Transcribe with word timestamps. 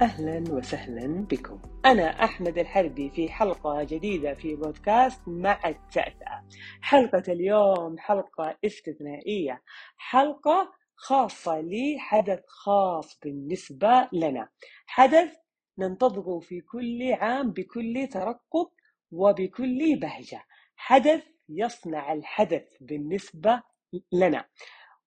أهلا 0.00 0.54
وسهلا 0.54 1.26
بكم. 1.30 1.62
أنا 1.84 2.24
أحمد 2.24 2.58
الحربي 2.58 3.10
في 3.10 3.28
حلقة 3.28 3.82
جديدة 3.82 4.34
في 4.34 4.54
بودكاست 4.56 5.20
مع 5.26 5.68
التأتأة. 5.68 6.46
حلقة 6.80 7.22
اليوم 7.28 7.98
حلقة 7.98 8.58
استثنائية. 8.64 9.62
حلقة 9.96 10.72
خاصة 10.94 11.60
لحدث 11.60 12.40
خاص 12.46 13.18
بالنسبة 13.24 14.08
لنا. 14.12 14.48
حدث 14.86 15.36
ننتظره 15.78 16.38
في 16.38 16.60
كل 16.60 17.12
عام 17.12 17.50
بكل 17.50 18.08
ترقب 18.12 18.66
وبكل 19.12 19.96
بهجة. 19.96 20.44
حدث 20.76 21.24
يصنع 21.48 22.12
الحدث 22.12 22.76
بالنسبة 22.80 23.62
لنا. 24.12 24.44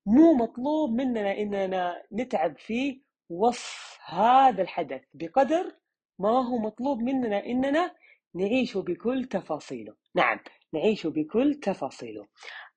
مو 0.05 0.33
مطلوب 0.33 0.91
مننا 0.91 1.37
إننا 1.37 2.03
نتعب 2.13 2.57
في 2.57 3.01
وصف 3.33 3.99
هذا 4.05 4.61
الحدث 4.61 5.01
بقدر 5.13 5.75
ما 6.19 6.47
هو 6.47 6.57
مطلوب 6.57 6.99
مننا 6.99 7.45
إننا 7.45 7.95
نعيشه 8.35 8.79
بكل 8.81 9.25
تفاصيله. 9.25 9.95
نعم 10.15 10.39
نعيشه 10.73 11.09
بكل 11.09 11.55
تفاصيله. 11.55 12.27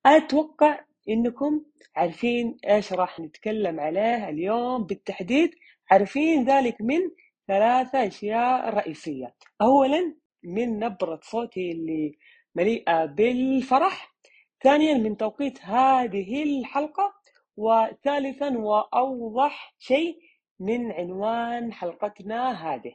أتوقع 0.07 0.81
إنكم 1.09 1.65
عارفين 1.97 2.57
إيش 2.69 2.93
راح 2.93 3.21
نتكلم 3.21 3.81
عليه 3.81 4.29
اليوم 4.29 4.85
بالتحديد. 4.85 5.51
عارفين 5.91 6.45
ذلك 6.45 6.81
من 6.81 7.01
ثلاثة 7.49 8.07
أشياء 8.07 8.75
رئيسية. 8.75 9.35
أولا 9.63 10.15
من 10.43 10.79
نبرة 10.79 11.21
صوتي 11.23 11.73
اللي 11.73 12.19
مليئة 12.55 13.05
بالفرح. 13.05 14.15
ثانيا 14.63 14.95
من 14.95 15.17
توقيت 15.17 15.61
هذه 15.61 16.43
الحلقة. 16.43 17.13
وثالثا 17.57 18.59
وأوضح 18.59 19.75
شيء 19.79 20.26
من 20.61 20.93
عنوان 20.93 21.73
حلقتنا 21.73 22.53
هذه. 22.53 22.95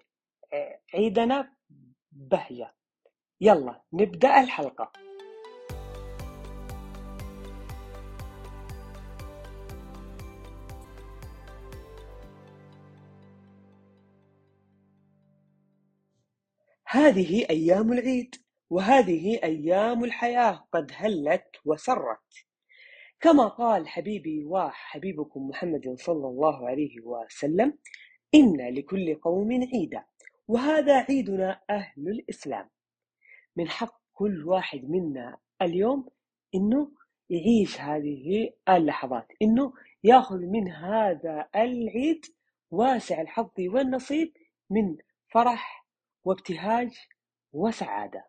عيدنا 0.94 1.54
بهجة. 2.12 2.76
يلا 3.42 3.82
نبدأ 3.94 4.40
الحلقة. 4.40 4.92
هذه 16.88 17.50
أيام 17.50 17.94
العيد 17.94 18.36
وهذه 18.70 19.40
أيام 19.44 20.04
الحياة 20.04 20.68
قد 20.72 20.92
هلت 20.96 21.56
وسرت. 21.66 22.46
كما 23.22 23.48
قال 23.48 23.88
حبيبي 23.88 24.46
وحبيبكم 24.46 25.48
محمد 25.48 25.96
صلى 26.00 26.28
الله 26.28 26.70
عليه 26.70 27.02
وسلم 27.02 27.78
إن 28.36 28.74
لكل 28.74 29.16
قوم 29.16 29.52
عيدا 29.74 30.06
وهذا 30.48 30.98
عيدنا 30.98 31.62
أهل 31.70 32.08
الإسلام. 32.08 32.70
من 33.56 33.68
حق 33.68 34.02
كل 34.14 34.48
واحد 34.48 34.90
منا 34.90 35.38
اليوم 35.62 36.10
إنه 36.56 36.92
يعيش 37.30 37.82
هذه 37.82 38.50
اللحظات 38.70 39.28
إنه 39.42 39.74
يأخذ 40.04 40.38
من 40.38 40.72
هذا 40.72 41.50
العيد 41.56 42.26
واسع 42.72 43.22
الحظ 43.22 43.52
والنصيب 43.60 44.34
من 44.70 44.98
فرح 45.28 45.86
وابتهاج 46.24 46.92
وسعادة. 47.54 48.26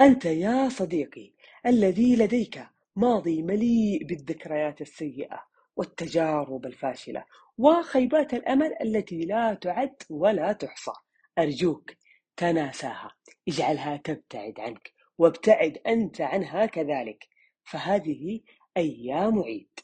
أنت 0.00 0.24
يا 0.24 0.68
صديقي 0.68 1.32
الذي 1.66 2.16
لديك 2.16 2.66
ماضي 2.96 3.42
مليء 3.42 4.04
بالذكريات 4.04 4.80
السيئة 4.80 5.46
والتجارب 5.76 6.66
الفاشلة 6.66 7.24
وخيبات 7.58 8.34
الأمل 8.34 8.74
التي 8.82 9.20
لا 9.24 9.54
تعد 9.54 9.94
ولا 10.10 10.52
تحصى. 10.52 10.92
أرجوك 11.38 11.90
تناساها 12.36 13.16
اجعلها 13.48 13.96
تبتعد 13.96 14.60
عنك 14.60 14.92
وابتعد 15.18 15.78
أنت 15.86 16.20
عنها 16.20 16.66
كذلك 16.66 17.28
فهذه 17.64 18.40
أيام 18.76 19.42
عيد. 19.42 19.80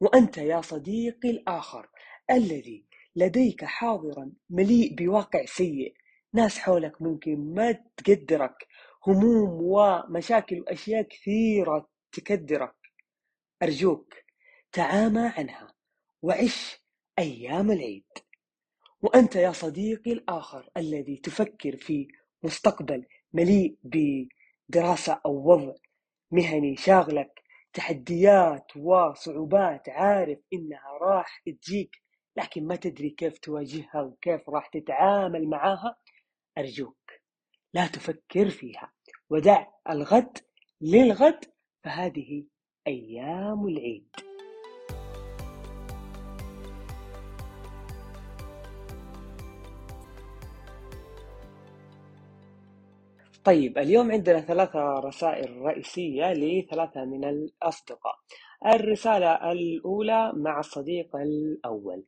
وأنت 0.00 0.38
يا 0.38 0.60
صديقي 0.60 1.30
الآخر 1.30 1.88
الذي 2.30 2.84
لديك 3.16 3.64
حاضرا 3.64 4.32
مليء 4.50 4.94
بواقع 4.94 5.44
سيء 5.44 5.94
ناس 6.32 6.58
حولك 6.58 7.02
ممكن 7.02 7.54
ما 7.54 7.72
تقدرك 7.96 8.66
هموم 9.06 9.50
ومشاكل 9.62 10.60
وأشياء 10.60 11.02
كثيرة 11.02 11.88
تكدرك. 12.12 12.74
أرجوك 13.62 14.14
تعامى 14.72 15.32
عنها 15.36 15.74
وعش 16.22 16.82
أيام 17.18 17.70
العيد. 17.70 18.04
وأنت 19.02 19.36
يا 19.36 19.52
صديقي 19.52 20.12
الآخر 20.12 20.70
الذي 20.76 21.16
تفكر 21.16 21.76
في 21.76 22.08
مستقبل 22.42 23.06
مليء 23.32 23.78
بدراسة 23.84 25.20
أو 25.26 25.50
وضع 25.52 25.74
مهني 26.30 26.76
شاغلك 26.76 27.42
تحديات 27.72 28.76
وصعوبات 28.76 29.88
عارف 29.88 30.38
إنها 30.52 30.98
راح 31.00 31.42
تجيك 31.46 32.02
لكن 32.36 32.66
ما 32.66 32.76
تدري 32.76 33.10
كيف 33.10 33.38
تواجهها 33.38 34.02
وكيف 34.02 34.48
راح 34.50 34.66
تتعامل 34.68 35.48
معاها 35.48 35.96
أرجوك 36.58 37.12
لا 37.74 37.86
تفكر 37.86 38.50
فيها. 38.50 38.93
ودع 39.30 39.66
الغد 39.90 40.38
للغد 40.80 41.44
فهذه 41.84 42.44
أيام 42.86 43.66
العيد. 43.66 44.08
طيب 53.44 53.78
اليوم 53.78 54.12
عندنا 54.12 54.40
ثلاثة 54.40 55.00
رسائل 55.00 55.62
رئيسية 55.62 56.32
لثلاثة 56.32 57.04
من 57.04 57.24
الأصدقاء. 57.24 58.14
الرسالة 58.66 59.52
الأولى 59.52 60.32
مع 60.36 60.58
الصديق 60.58 61.16
الأول. 61.16 62.04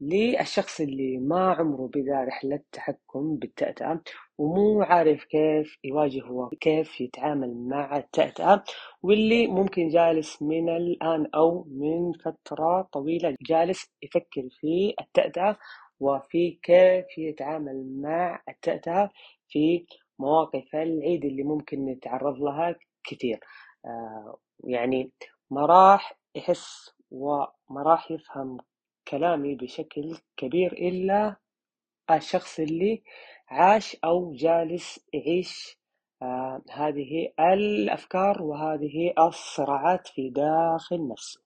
للشخص 0.00 0.80
اللي 0.80 1.18
ما 1.18 1.50
عمره 1.54 1.90
بدا 1.94 2.24
رحلة 2.24 2.60
تحكم 2.72 3.36
بالتأتأة 3.36 4.00
ومو 4.38 4.82
عارف 4.82 5.24
كيف 5.24 5.78
يواجه 5.84 6.30
وكيف 6.30 7.00
يتعامل 7.00 7.54
مع 7.68 7.96
التأتأة 7.96 8.64
واللي 9.02 9.46
ممكن 9.46 9.88
جالس 9.88 10.42
من 10.42 10.68
الآن 10.76 11.26
أو 11.34 11.64
من 11.70 12.12
فترة 12.12 12.82
طويلة 12.92 13.36
جالس 13.42 13.86
يفكر 14.02 14.48
في 14.60 14.94
التأتأة 15.00 15.56
وفي 16.00 16.58
كيف 16.62 17.18
يتعامل 17.18 18.00
مع 18.02 18.42
التأتأة 18.48 19.10
في 19.48 19.86
مواقف 20.18 20.74
العيد 20.74 21.24
اللي 21.24 21.42
ممكن 21.42 21.84
نتعرض 21.84 22.38
لها 22.42 22.76
كثير. 23.04 23.40
آه 23.84 24.38
يعني 24.64 25.10
ما 25.50 25.66
راح 25.66 26.18
يحس 26.34 26.90
وما 27.10 27.82
راح 27.82 28.10
يفهم 28.10 28.58
كلامي 29.08 29.54
بشكل 29.54 30.16
كبير 30.36 30.72
إلا 30.72 31.36
الشخص 32.10 32.60
اللي 32.60 33.02
عاش 33.48 33.96
أو 34.04 34.32
جالس 34.32 35.06
يعيش 35.12 35.78
آه 36.22 36.62
هذه 36.70 37.32
الأفكار 37.40 38.42
وهذه 38.42 39.12
الصراعات 39.18 40.06
في 40.08 40.30
داخل 40.30 41.08
نفسه. 41.08 41.40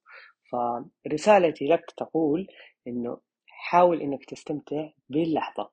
فرسالتي 0.52 1.64
لك 1.66 1.90
تقول 1.96 2.46
إنه 2.86 3.20
حاول 3.46 4.00
إنك 4.02 4.24
تستمتع 4.24 4.88
باللحظة. 5.08 5.70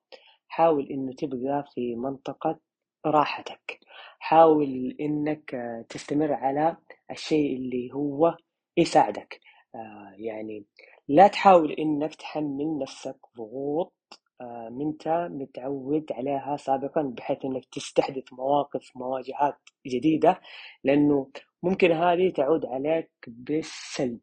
حاول 0.48 0.86
إنه 0.90 1.12
تبقى 1.12 1.64
في 1.74 1.94
منطقة 1.94 2.58
راحتك. 3.06 3.80
حاول 4.18 4.96
إنك 5.00 5.56
تستمر 5.88 6.32
على 6.32 6.76
الشيء 7.10 7.56
اللي 7.56 7.92
هو 7.94 8.36
يساعدك. 8.76 9.40
آه 9.74 10.14
يعني 10.18 10.64
لا 11.08 11.28
تحاول 11.28 11.72
إنك 11.72 12.14
تحمل 12.14 12.78
نفسك 12.78 13.16
ضغوط 13.36 13.92
آه 14.40 14.68
منت 14.72 15.08
متعود 15.30 16.06
عليها 16.12 16.56
سابقا 16.56 17.02
بحيث 17.02 17.44
إنك 17.44 17.64
تستحدث 17.72 18.32
مواقف 18.32 18.90
مواجهات 18.96 19.56
جديدة 19.86 20.40
لأنه 20.84 21.30
ممكن 21.62 21.92
هذه 21.92 22.30
تعود 22.36 22.66
عليك 22.66 23.10
بالسلب. 23.26 24.20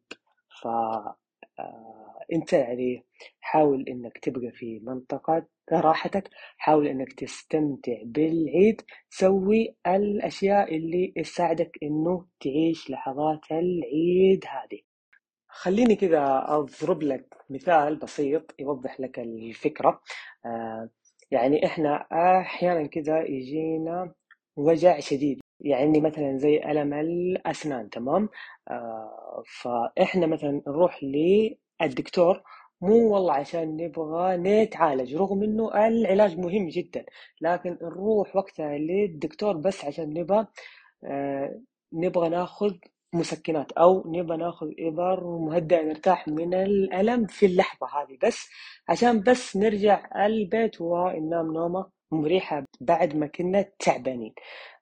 ف 0.62 0.66
آه 0.66 1.16
أنت 2.32 2.52
يعني 2.52 3.04
حاول 3.40 3.84
إنك 3.88 4.18
تبقى 4.18 4.50
في 4.52 4.80
منطقة 4.82 5.46
راحتك 5.72 6.30
حاول 6.56 6.86
إنك 6.86 7.12
تستمتع 7.12 7.92
بالعيد. 8.04 8.82
سوي 9.10 9.76
الأشياء 9.86 10.76
اللي 10.76 11.12
تساعدك 11.16 11.78
إنه 11.82 12.26
تعيش 12.40 12.90
لحظات 12.90 13.40
العيد 13.52 14.44
هذه. 14.48 14.85
خليني 15.62 15.96
كذا 15.96 16.44
أضرب 16.48 17.02
لك 17.02 17.34
مثال 17.50 17.96
بسيط 17.96 18.54
يوضح 18.58 19.00
لك 19.00 19.18
الفكرة. 19.18 20.00
آه 20.46 20.90
يعني 21.30 21.66
إحنا 21.66 22.06
أحيانا 22.40 22.86
كذا 22.86 23.22
يجينا 23.24 24.12
وجع 24.56 25.00
شديد. 25.00 25.40
يعني 25.60 26.00
مثلا 26.00 26.38
زي 26.38 26.56
ألم 26.58 26.94
الأسنان 26.94 27.90
تمام؟ 27.90 28.28
آه 28.70 29.42
فإحنا 29.62 30.26
مثلا 30.26 30.62
نروح 30.68 31.00
للدكتور 31.04 32.42
مو 32.80 33.14
والله 33.14 33.32
عشان 33.32 33.76
نبغى 33.76 34.36
نتعالج 34.36 35.16
رغم 35.16 35.42
إنه 35.42 35.86
العلاج 35.86 36.38
مهم 36.38 36.68
جدا 36.68 37.04
لكن 37.40 37.78
نروح 37.82 38.36
وقتها 38.36 38.78
للدكتور 38.78 39.56
بس 39.56 39.84
عشان 39.84 40.08
نبغى 40.20 40.46
آه 41.04 41.60
نبغى 41.92 42.28
ناخذ 42.28 42.72
مسكنات 43.16 43.72
أو 43.72 44.02
نبغى 44.06 44.36
ناخذ 44.36 44.66
إبر 44.78 45.38
مهدئة 45.38 45.82
نرتاح 45.82 46.28
من 46.28 46.54
الألم 46.54 47.26
في 47.26 47.46
اللحظة 47.46 47.86
هذه. 47.86 48.18
بس 48.22 48.48
عشان 48.88 49.20
بس 49.20 49.56
نرجع 49.56 50.26
البيت 50.26 50.80
وننام 50.80 51.52
نومة 51.52 51.86
مريحة 52.12 52.64
بعد 52.80 53.16
ما 53.16 53.26
كنا 53.26 53.66
تعبانين. 53.78 54.34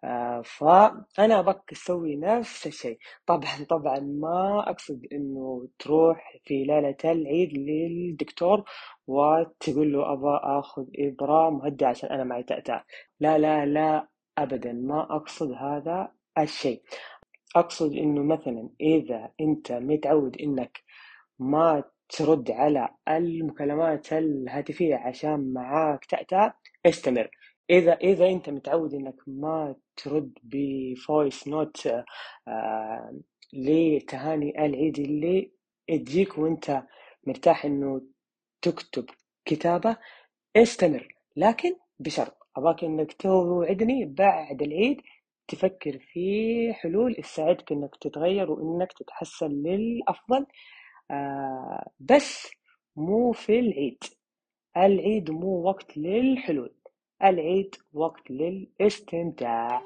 آه 0.05 0.43
فأنا 0.45 1.39
أبغاك 1.41 1.63
تسوي 1.69 2.17
نفس 2.17 2.67
الشيء. 2.67 2.99
طبعا 3.27 3.65
طبعا 3.71 3.99
ما 4.01 4.65
أقصد 4.71 5.01
إنه 5.13 5.69
تروح 5.79 6.39
في 6.45 6.65
ليلة 6.65 6.97
العيد 7.05 7.51
للدكتور 7.59 8.65
وتقول 9.07 9.93
له 9.93 10.13
أبغى 10.13 10.41
آخذ 10.43 10.85
إبرة 10.99 11.51
مهدئة 11.51 11.87
عشان 11.87 12.09
أنا 12.11 12.25
معي 12.25 12.43
تأتأة. 12.43 12.85
لا 13.21 13.39
لا 13.39 13.67
لا 13.67 14.09
أبدا. 14.39 14.73
ما 14.73 15.17
أقصد 15.17 15.53
هذا 15.53 16.13
الشيء. 16.39 16.83
أقصد 17.57 17.93
إنه 17.95 18.23
مثلا 18.23 18.71
إذا 18.81 19.31
أنت 19.41 19.73
متعود 19.73 20.37
إنك 20.41 20.81
ما 21.39 21.85
ترد 22.09 22.51
على 22.51 22.89
المكالمات 23.09 24.13
الهاتفية 24.13 24.97
عشان 24.97 25.53
معاك 25.53 26.05
تأتأ 26.05 26.53
استمر. 26.87 27.31
إذا 27.71 27.93
إذا 27.95 28.29
أنت 28.31 28.51
متعود 28.51 28.95
إنك 28.95 29.17
ما 29.27 29.77
ترد 29.97 30.33
بفويس 30.45 31.49
نوت 31.49 31.87
آه 32.49 33.21
لتهاني 33.55 34.67
العيد 34.67 34.99
اللي 34.99 35.53
تجيك 35.89 36.39
وأنت 36.39 36.83
مرتاح 37.27 37.65
إنه 37.65 38.03
تكتب 38.63 39.07
كتابة 39.47 39.97
استمر. 40.57 41.09
لكن 41.37 41.77
بشرط 42.01 42.39
أباك 42.57 42.85
إنك 42.85 43.13
توعدني 43.13 44.05
بعد 44.05 44.63
العيد 44.63 45.01
تفكر 45.49 45.99
في 45.99 46.73
حلول 46.75 47.15
تساعدك 47.15 47.73
إنك 47.73 47.97
تتغير 48.01 48.51
وإنك 48.51 48.93
تتحسن 48.93 49.51
للأفضل. 49.51 50.47
آه 51.11 51.91
بس 52.01 52.51
مو 52.97 53.33
في 53.33 53.59
العيد. 53.61 54.05
العيد 54.77 55.31
مو 55.31 55.63
وقت 55.63 55.97
للحلول. 55.97 56.75
العيد 57.23 57.77
وقت 57.93 58.31
للاستمتاع. 58.31 59.83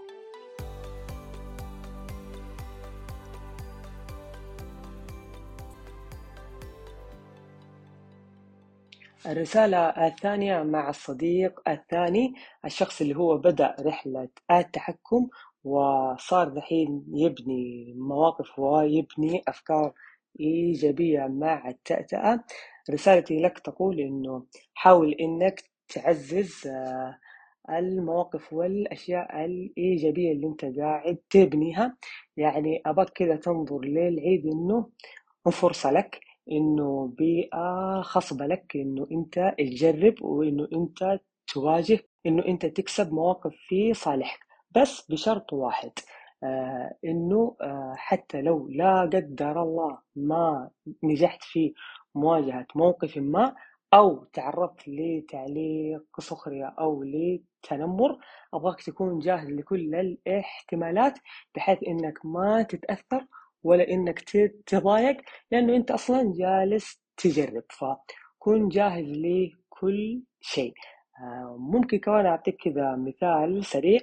الرسالة 9.26 9.78
الثانية 9.78 10.62
مع 10.62 10.88
الصديق 10.88 11.68
الثاني 11.68 12.34
الشخص 12.64 13.00
اللي 13.00 13.16
هو 13.16 13.38
بدأ 13.38 13.76
رحلة 13.80 14.28
التحكم 14.50 15.28
وصار 15.64 16.48
دحين 16.48 17.04
يبني 17.14 17.94
مواقف 17.98 18.58
ويبني 18.58 19.42
أفكار 19.48 19.92
إيجابية 20.40 21.26
مع 21.26 21.68
التأتأة. 21.68 22.44
رسالتي 22.90 23.40
لك 23.40 23.58
تقول 23.58 24.00
إنه 24.00 24.44
حاول 24.74 25.12
إنك 25.12 25.62
تعزز 25.88 26.68
المواقف 27.70 28.52
والأشياء 28.52 29.44
الإيجابية 29.44 30.32
اللي 30.32 30.46
أنت 30.46 30.64
قاعد 30.78 31.18
تبنيها. 31.30 31.96
يعني 32.36 32.82
أبغاك 32.86 33.08
كذا 33.10 33.36
تنظر 33.36 33.80
للعيد 33.80 34.46
إنه 34.46 34.90
فرصة 35.52 35.90
لك 35.90 36.20
إنه 36.52 37.14
بيئة 37.18 38.00
خصبة 38.02 38.46
لك 38.46 38.72
إنه 38.76 39.06
أنت 39.12 39.54
تجرب 39.58 40.22
وإنه 40.22 40.68
أنت 40.72 41.20
تواجه 41.54 41.98
إنه 42.26 42.44
أنت 42.48 42.66
تكسب 42.66 43.12
مواقف 43.12 43.52
في 43.68 43.94
صالحك. 43.94 44.47
بس 44.78 45.10
بشرط 45.10 45.52
واحد 45.52 45.92
آه 46.44 46.96
إنه 47.04 47.56
آه 47.62 47.94
حتى 47.96 48.42
لو 48.42 48.68
لا 48.68 49.00
قدر 49.02 49.62
الله 49.62 49.98
ما 50.16 50.70
نجحت 51.04 51.44
في 51.44 51.74
مواجهة 52.14 52.66
موقف 52.74 53.18
ما 53.18 53.54
أو 53.94 54.24
تعرضت 54.24 54.88
لتعليق 54.88 56.04
سخرية 56.20 56.74
أو 56.80 57.02
لتنمر 57.04 58.18
أبغاك 58.54 58.82
تكون 58.82 59.18
جاهز 59.18 59.50
لكل 59.50 59.94
الاحتمالات 59.94 61.18
بحيث 61.54 61.78
إنك 61.88 62.18
ما 62.26 62.62
تتأثر 62.62 63.26
ولا 63.62 63.88
إنك 63.90 64.20
تتضايق 64.20 65.16
لأنه 65.52 65.76
أنت 65.76 65.90
أصلا 65.90 66.32
جالس 66.38 67.02
تجرب 67.16 67.64
فكن 67.70 68.68
جاهز 68.68 69.04
لكل 69.10 70.22
شيء. 70.40 70.74
آه 71.20 71.56
ممكن 71.60 71.98
كمان 71.98 72.26
أعطيك 72.26 72.56
كذا 72.64 72.96
مثال 72.96 73.64
سريع. 73.64 74.00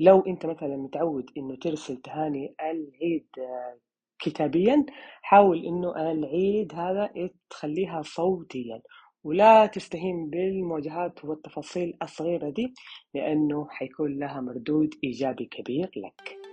لو 0.00 0.20
أنت 0.20 0.46
مثلا 0.46 0.76
متعود 0.76 1.30
إنه 1.36 1.56
ترسل 1.56 1.96
تهاني 1.96 2.54
العيد 2.60 3.26
آه 3.38 3.78
كتابيا 4.18 4.86
حاول 5.22 5.64
إنه 5.66 6.10
العيد 6.12 6.74
هذا 6.74 7.10
تخليها 7.50 8.02
صوتيا 8.02 8.82
ولا 9.24 9.66
تستهين 9.66 10.30
بالمواجهات 10.30 11.24
والتفاصيل 11.24 11.96
الصغيرة 12.02 12.50
دي 12.50 12.74
لأنه 13.14 13.66
حيكون 13.70 14.18
لها 14.18 14.40
مردود 14.40 14.94
إيجابي 15.04 15.44
كبير 15.46 15.90
لك. 15.96 16.43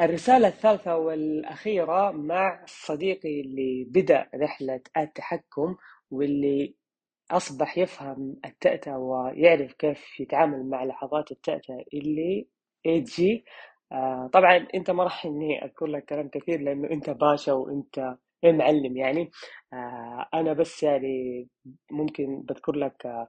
الرسالة 0.00 0.48
الثالثة 0.48 0.96
والأخيرة 0.96 2.10
مع 2.10 2.64
صديقي 2.66 3.40
اللي 3.40 3.84
بدأ 3.88 4.26
رحلة 4.34 4.80
التحكم 4.96 5.76
واللي 6.10 6.74
أصبح 7.30 7.78
يفهم 7.78 8.36
التأتأة 8.44 8.98
ويعرف 8.98 9.72
كيف 9.72 10.20
يتعامل 10.20 10.70
مع 10.70 10.84
لحظات 10.84 11.30
التأتأة 11.32 11.84
اللي 11.94 12.48
تجي 12.84 13.44
آه 13.92 14.30
طبعا 14.32 14.66
أنت 14.74 14.90
ما 14.90 15.04
راح 15.04 15.26
إني 15.26 15.64
اذكر 15.64 15.86
لك 15.86 16.04
كلام 16.04 16.28
كثير 16.28 16.60
لأنه 16.60 16.90
أنت 16.90 17.10
باشا 17.10 17.52
وأنت 17.52 18.16
معلم 18.44 18.96
يعني. 18.96 19.30
آه 19.72 20.28
أنا 20.34 20.52
بس 20.52 20.82
يعني 20.82 21.48
ممكن 21.90 22.42
بذكر 22.42 22.72
لك 22.76 23.06
آه 23.06 23.28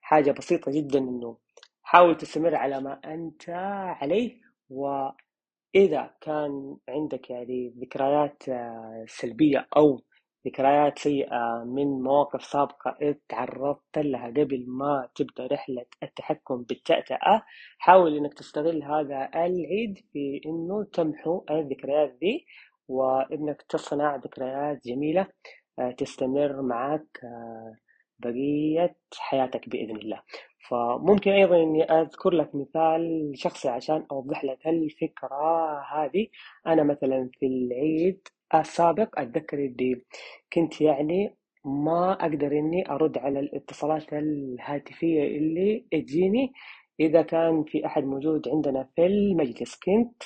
حاجة 0.00 0.32
بسيطة 0.32 0.72
جدا 0.72 0.98
إنه 0.98 1.38
حاول 1.82 2.16
تستمر 2.16 2.54
على 2.54 2.80
ما 2.80 3.00
أنت 3.04 3.50
عليه 4.00 4.40
واذا 5.76 6.10
كان 6.20 6.76
عندك 6.88 7.30
يعني 7.30 7.74
ذكريات 7.82 8.48
آه 8.48 9.04
سلبية 9.08 9.66
أو 9.76 10.00
ذكريات 10.46 10.98
سيئة 10.98 11.64
من 11.66 11.86
مواقف 12.02 12.44
سابقة 12.44 12.96
تعرضت 13.28 13.98
لها 13.98 14.28
قبل 14.28 14.64
ما 14.68 15.08
تبدأ 15.14 15.46
رحلة 15.46 15.86
التحكم 16.02 16.62
بالتأتأة 16.62 17.42
حاول 17.78 18.16
إنك 18.16 18.34
تستغل 18.34 18.82
هذا 18.82 19.30
العيد 19.34 19.98
في 20.12 20.40
إنه 20.46 20.84
تمحو 20.92 21.44
الذكريات 21.50 22.16
دي 22.20 22.46
وإنك 22.88 23.62
تصنع 23.68 24.16
ذكريات 24.16 24.80
جميلة 24.86 25.26
تستمر 25.98 26.62
معك 26.62 27.20
بقية 28.18 28.96
حياتك 29.18 29.68
بإذن 29.68 29.96
الله. 29.96 30.22
فممكن 30.68 31.30
أيضا 31.30 31.56
إني 31.62 31.82
أذكر 31.84 32.30
لك 32.30 32.54
مثال 32.54 33.32
شخصي 33.34 33.68
عشان 33.68 34.06
أوضح 34.12 34.44
لك 34.44 34.66
الفكرة 34.66 35.80
هذه. 35.92 36.26
أنا 36.66 36.82
مثلا 36.82 37.30
في 37.40 37.46
العيد 37.46 38.28
السابق 38.54 39.20
أتذكر 39.20 39.58
إني 39.58 40.04
كنت 40.52 40.80
يعني 40.80 41.36
ما 41.64 42.12
أقدر 42.12 42.52
إني 42.52 42.90
أرد 42.90 43.18
على 43.18 43.40
الاتصالات 43.40 44.12
الهاتفية 44.12 45.22
اللي 45.38 45.86
تجيني. 45.92 46.52
إذا 47.00 47.22
كان 47.22 47.64
في 47.64 47.86
أحد 47.86 48.04
موجود 48.04 48.48
عندنا 48.48 48.88
في 48.96 49.06
المجلس 49.06 49.76
كنت 49.76 50.22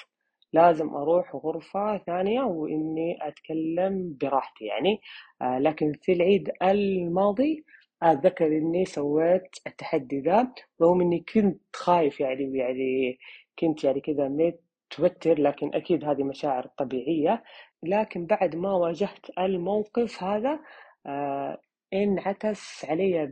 لازم 0.53 0.95
أروح 0.95 1.37
غرفة 1.37 1.99
ثانية 1.99 2.43
وإني 2.43 3.19
أتكلم 3.23 4.17
براحتي 4.21 4.65
يعني. 4.65 5.01
آه 5.43 5.59
لكن 5.59 5.93
في 6.03 6.13
العيد 6.13 6.51
الماضي 6.63 7.65
أتذكر 8.03 8.47
إني 8.47 8.85
سويت 8.85 9.57
التحدي 9.67 10.21
ذا 10.21 10.53
رغم 10.83 11.01
إني 11.01 11.25
كنت 11.35 11.61
خايف 11.77 12.21
يعني 12.21 12.49
ويعني 12.49 13.19
كنت 13.59 13.85
يعني 13.85 14.01
كذا 14.01 14.29
متوتر 14.29 15.41
لكن 15.41 15.75
أكيد 15.75 16.05
هذه 16.05 16.23
مشاعر 16.23 16.67
طبيعية. 16.79 17.43
لكن 17.83 18.27
بعد 18.27 18.57
ما 18.57 18.73
واجهت 18.73 19.39
الموقف 19.39 20.23
هذا 20.23 20.61
آه 21.07 21.61
انعكس 21.95 22.85
علي 22.85 23.27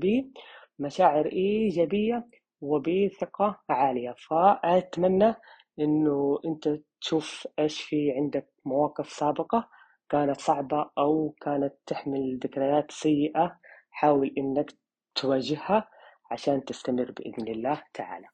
بمشاعر 0.78 1.26
إيجابية 1.26 2.26
وبثقة 2.60 3.60
عالية. 3.68 4.14
فأتمنى 4.28 5.34
إنه 5.80 6.38
أنت 6.46 6.80
تشوف 7.00 7.48
إيش 7.58 7.82
في 7.82 8.12
عندك 8.12 8.48
مواقف 8.64 9.08
سابقة 9.08 9.68
كانت 10.08 10.40
صعبة 10.40 10.90
أو 10.98 11.34
كانت 11.40 11.74
تحمل 11.86 12.38
ذكريات 12.44 12.90
سيئة. 12.90 13.58
حاول 13.94 14.34
إنك 14.38 14.72
تواجهها 15.14 15.88
عشان 16.30 16.64
تستمر 16.64 17.12
بإذن 17.16 17.48
الله 17.48 17.82
تعالى. 17.94 18.26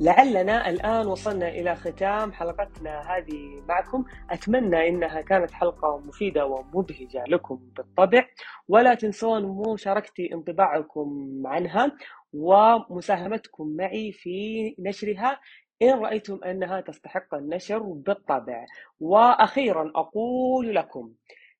لعلنا 0.00 0.68
الآن 0.68 1.06
وصلنا 1.06 1.48
إلى 1.48 1.76
ختام 1.76 2.32
حلقتنا 2.32 3.00
هذه 3.00 3.62
معكم. 3.68 4.04
أتمنى 4.30 4.88
إنها 4.88 5.20
كانت 5.20 5.50
حلقة 5.50 5.98
مفيدة 5.98 6.46
ومبهجة 6.46 7.24
لكم 7.28 7.60
بالطبع. 7.76 8.26
ولا 8.68 8.94
تنسون 8.94 9.72
مشاركتي 9.72 10.34
انطباعكم 10.34 11.42
عنها 11.46 11.96
ومساهمتكم 12.32 13.76
معي 13.76 14.12
في 14.12 14.74
نشرها. 14.78 15.40
إن 15.82 15.90
رأيتم 15.90 16.44
أنها 16.44 16.80
تستحق 16.80 17.34
النشر 17.34 17.78
بالطبع. 17.78 18.66
وأخيرا 19.00 19.92
أقول 19.96 20.74
لكم 20.74 21.12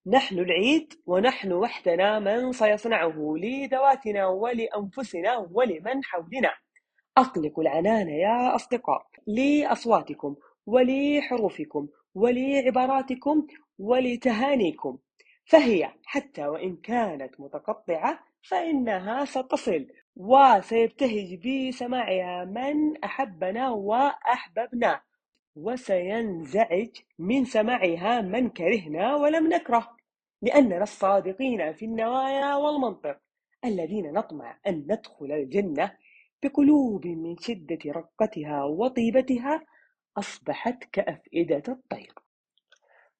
نحن 0.06 0.38
العيد 0.38 0.94
ونحن 1.06 1.52
وحدنا 1.52 2.18
من 2.18 2.52
سيصنعه 2.52 3.34
لذواتنا 3.36 4.26
ولأنفسنا 4.26 5.36
ولمن 5.50 6.04
حولنا. 6.04 6.50
أطلقوا 7.16 7.62
العنان 7.62 8.08
يا 8.08 8.54
أصدقاء 8.54 9.06
لأصواتكم 9.26 10.36
ولحروفكم 10.66 11.88
ولعباراتكم 12.14 13.46
ولتهانيكم. 13.78 14.98
فهي 15.44 15.92
حتى 16.04 16.46
وإن 16.46 16.76
كانت 16.76 17.40
متقطعة 17.40 18.27
فإنها 18.48 19.24
ستصل. 19.24 19.86
وسيبتهج 20.16 21.40
بسماعها 21.46 22.44
من 22.44 23.04
أحبنا 23.04 23.70
وأحببنا. 23.70 25.00
وسينزعج 25.56 26.90
من 27.18 27.44
سماعها 27.44 28.20
من 28.20 28.50
كرهنا 28.50 29.16
ولم 29.16 29.46
نكره. 29.46 29.96
لأننا 30.42 30.82
الصادقين 30.82 31.72
في 31.72 31.84
النوايا 31.84 32.54
والمنطق 32.54 33.18
الذين 33.64 34.12
نطمع 34.12 34.58
أن 34.66 34.74
ندخل 34.74 35.32
الجنة 35.32 35.96
بقلوب 36.42 37.06
من 37.06 37.36
شدة 37.40 37.78
رقتها 37.86 38.64
وطيبتها 38.64 39.64
أصبحت 40.16 40.84
كأفئدة 40.92 41.62
الطير. 41.68 42.14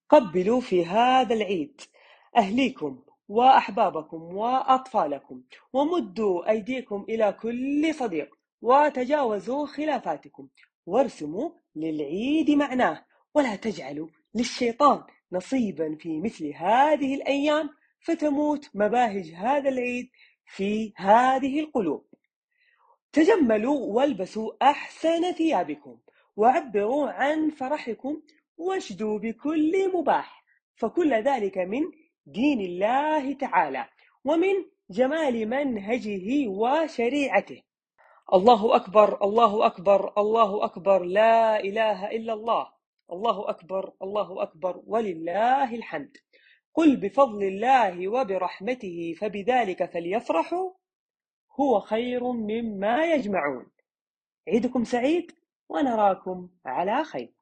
قبلوا 0.08 0.60
في 0.60 0.86
هذا 0.86 1.34
العيد. 1.34 1.80
أهليكم. 2.36 3.02
وأحبابكم 3.28 4.36
وأطفالكم 4.36 5.42
ومدوا 5.72 6.50
أيديكم 6.50 7.06
إلى 7.08 7.32
كل 7.32 7.94
صديق 7.94 8.34
وتجاوزوا 8.62 9.66
خلافاتكم 9.66 10.48
وارسموا 10.86 11.50
للعيد 11.76 12.50
معناه 12.50 13.04
ولا 13.34 13.56
تجعلوا 13.56 14.08
للشيطان 14.34 15.02
نصيبا 15.32 15.96
في 16.00 16.20
مثل 16.20 16.46
هذه 16.54 17.14
الأيام 17.14 17.70
فتموت 18.00 18.70
مباهج 18.74 19.30
هذا 19.30 19.68
العيد 19.68 20.10
في 20.46 20.92
هذه 20.96 21.60
القلوب. 21.60 22.04
تجملوا 23.12 23.78
والبسوا 23.78 24.52
أحسن 24.62 25.32
ثيابكم 25.32 25.98
وعبروا 26.36 27.08
عن 27.10 27.50
فرحكم 27.50 28.22
واشدوا 28.56 29.18
بكل 29.18 29.92
مباح 29.94 30.44
فكل 30.76 31.14
ذلك 31.14 31.58
من 31.58 31.82
دين 32.28 32.60
الله 32.60 33.32
تعالى 33.32 33.86
ومن 34.24 34.54
جمال 34.90 35.48
منهجه 35.48 36.48
وشريعته. 36.48 37.62
الله 38.34 38.76
أكبر 38.76 39.24
الله 39.24 39.66
أكبر 39.66 40.12
الله 40.18 40.64
أكبر 40.64 41.02
لا 41.04 41.60
إله 41.60 42.10
إلا 42.10 42.32
الله. 42.32 42.68
الله 43.12 43.50
أكبر 43.50 43.92
الله 44.02 44.42
أكبر 44.42 44.82
ولله 44.86 45.74
الحمد. 45.74 46.16
قل 46.74 46.96
بفضل 46.96 47.42
الله 47.44 48.08
وبرحمته 48.08 49.14
فبذلك 49.20 49.90
فليفرحوا. 49.92 50.70
هو 51.60 51.80
خير 51.80 52.32
مما 52.32 53.04
يجمعون. 53.04 53.66
عيدكم 54.48 54.84
سعيد 54.84 55.32
ونراكم 55.68 56.48
على 56.66 57.04
خير. 57.04 57.37